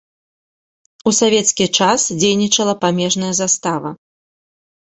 [1.11, 3.89] У савецкі час дзейнічала памежная застава.